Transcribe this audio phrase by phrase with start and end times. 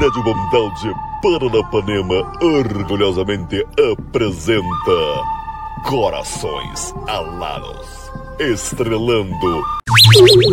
[0.00, 3.62] Rádio Mundial de Paranapanema orgulhosamente
[3.92, 4.64] apresenta
[5.86, 9.62] Corações Alados, estrelando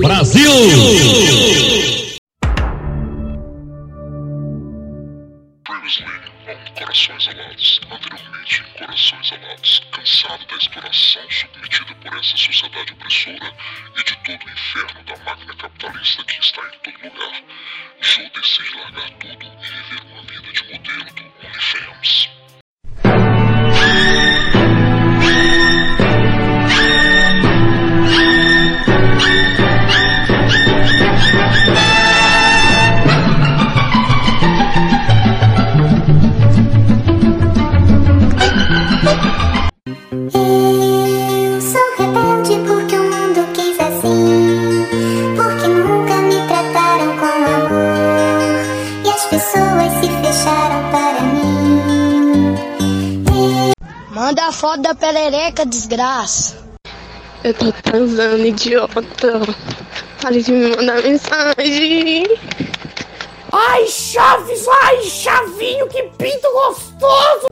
[0.02, 0.52] Brasil!
[5.64, 13.54] Previously Corações Alados, anteriormente em Corações Alados, cansado da exploração submetida por essa sociedade opressora
[13.98, 17.44] e de todo o inferno da máquina capitalista que está em todo lugar,
[18.00, 20.47] Joe decide largar tudo e viver uma vida
[39.10, 39.14] Eu
[41.62, 44.86] sou rebelde porque o mundo quis assim.
[45.38, 47.72] Porque nunca me trataram com amor.
[49.06, 52.56] E as pessoas se fecharam para mim.
[54.12, 56.58] Manda a foto da perereca, desgraça.
[57.46, 59.02] Eu tô transando, idiota.
[60.22, 62.26] Para de me mandar mensagem.
[63.54, 64.68] Ai, Chaves!
[64.68, 67.48] Ai, Chavinho, que pinto gostoso!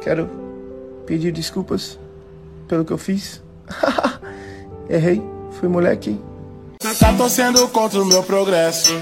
[0.00, 0.47] Quero
[1.08, 1.98] pedir desculpas
[2.68, 3.42] pelo que eu fiz.
[4.90, 5.22] Errei,
[5.58, 6.20] fui moleque.
[7.00, 8.92] Tá torcendo contra o meu progresso.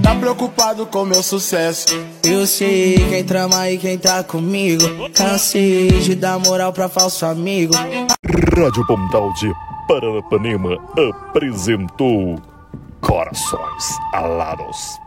[0.00, 1.88] Tá preocupado com meu sucesso.
[2.24, 4.84] Eu sei quem trama e quem tá comigo.
[5.12, 7.74] Cansei de dar moral pra falso amigo.
[7.74, 9.52] Rádio Mundial de
[9.88, 10.78] Paranapanema
[11.30, 12.40] apresentou
[13.00, 14.98] Corações Alados,